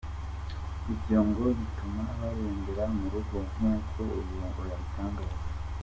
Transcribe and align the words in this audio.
Ibyo 0.93 1.19
ngo 1.27 1.43
bituma 1.59 2.03
barembera 2.19 2.85
mu 2.95 3.05
rugo, 3.13 3.37
nk’uko 3.55 3.99
uyu 4.19 4.37
abitangaza. 4.73 5.37